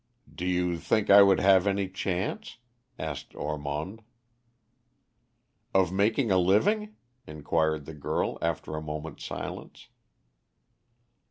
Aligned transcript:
"Do 0.33 0.47
you 0.47 0.79
think 0.79 1.11
I 1.11 1.21
would 1.21 1.39
have 1.39 1.67
any 1.67 1.87
chance?" 1.87 2.57
asked 2.97 3.35
Ormond. 3.35 4.01
"Of 5.75 5.91
making 5.91 6.31
a 6.31 6.39
living?" 6.39 6.95
inquired 7.27 7.85
the 7.85 7.93
girl, 7.93 8.39
after 8.41 8.75
a 8.75 8.81
moment's 8.81 9.23
silence. 9.23 9.89